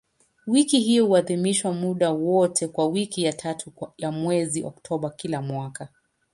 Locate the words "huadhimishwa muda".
1.05-2.11